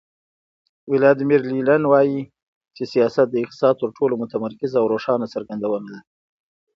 ولادیمیر 0.91 1.41
لینین 1.49 1.83
وایي 1.87 2.21
چې 2.75 2.83
سیاست 2.93 3.27
د 3.29 3.35
اقتصاد 3.43 3.75
تر 3.81 3.89
ټولو 3.97 4.13
متمرکزه 4.23 4.77
او 4.81 4.85
روښانه 4.93 5.25
څرګندونه 5.33 5.87
ده. 5.93 5.99